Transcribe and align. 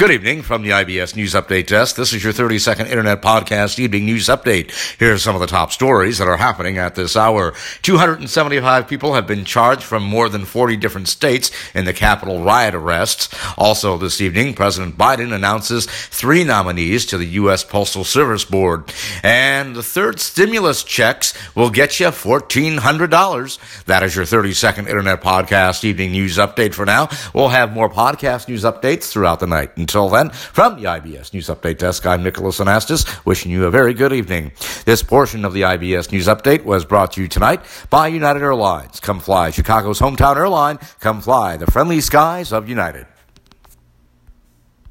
Good 0.00 0.12
evening 0.12 0.40
from 0.40 0.62
the 0.62 0.70
IBS 0.70 1.14
News 1.14 1.34
Update 1.34 1.66
Desk. 1.66 1.94
This 1.94 2.14
is 2.14 2.24
your 2.24 2.32
30 2.32 2.58
second 2.58 2.86
Internet 2.86 3.20
Podcast 3.20 3.78
Evening 3.78 4.06
News 4.06 4.28
Update. 4.28 4.70
Here 4.98 5.12
are 5.12 5.18
some 5.18 5.34
of 5.34 5.42
the 5.42 5.46
top 5.46 5.72
stories 5.72 6.16
that 6.16 6.26
are 6.26 6.38
happening 6.38 6.78
at 6.78 6.94
this 6.94 7.18
hour. 7.18 7.52
275 7.82 8.88
people 8.88 9.12
have 9.12 9.26
been 9.26 9.44
charged 9.44 9.82
from 9.82 10.02
more 10.02 10.30
than 10.30 10.46
40 10.46 10.78
different 10.78 11.06
states 11.08 11.50
in 11.74 11.84
the 11.84 11.92
Capitol 11.92 12.42
riot 12.42 12.74
arrests. 12.74 13.28
Also 13.58 13.98
this 13.98 14.22
evening, 14.22 14.54
President 14.54 14.96
Biden 14.96 15.34
announces 15.34 15.84
three 15.84 16.44
nominees 16.44 17.04
to 17.04 17.18
the 17.18 17.26
U.S. 17.26 17.62
Postal 17.62 18.02
Service 18.02 18.46
Board. 18.46 18.90
And 19.22 19.76
the 19.76 19.82
third 19.82 20.18
stimulus 20.18 20.82
checks 20.82 21.34
will 21.54 21.68
get 21.68 22.00
you 22.00 22.06
$1,400. 22.06 23.84
That 23.84 24.02
is 24.02 24.16
your 24.16 24.24
30 24.24 24.54
second 24.54 24.88
Internet 24.88 25.20
Podcast 25.20 25.84
Evening 25.84 26.12
News 26.12 26.38
Update 26.38 26.72
for 26.72 26.86
now. 26.86 27.10
We'll 27.34 27.50
have 27.50 27.74
more 27.74 27.90
podcast 27.90 28.48
news 28.48 28.64
updates 28.64 29.12
throughout 29.12 29.40
the 29.40 29.46
night. 29.46 29.72
Until 29.90 30.08
then, 30.08 30.30
from 30.30 30.76
the 30.76 30.84
IBS 30.84 31.34
News 31.34 31.48
Update 31.48 31.78
Desk, 31.78 32.06
I'm 32.06 32.22
Nicholas 32.22 32.60
Anastas, 32.60 33.04
wishing 33.26 33.50
you 33.50 33.66
a 33.66 33.72
very 33.72 33.92
good 33.92 34.12
evening. 34.12 34.52
This 34.84 35.02
portion 35.02 35.44
of 35.44 35.52
the 35.52 35.62
IBS 35.62 36.12
News 36.12 36.28
Update 36.28 36.62
was 36.62 36.84
brought 36.84 37.14
to 37.14 37.22
you 37.22 37.26
tonight 37.26 37.60
by 37.90 38.06
United 38.06 38.40
Airlines. 38.40 39.00
Come 39.00 39.18
fly 39.18 39.50
Chicago's 39.50 39.98
hometown 39.98 40.36
airline. 40.36 40.78
Come 41.00 41.20
fly 41.20 41.56
the 41.56 41.66
friendly 41.66 42.00
skies 42.00 42.52
of 42.52 42.68
United. 42.68 43.08